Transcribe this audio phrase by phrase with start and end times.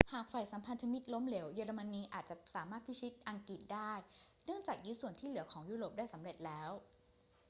[0.13, 3.93] หากฝ่ายสัมพันธมิตรล้มเหลว เยอรมนีอาจจะสามารถพิชิตอังกฤษได้
[4.45, 6.71] เนื่องจากยึดส่วนที่เหลือของยุโรปไปได้สำเร็จแล้ว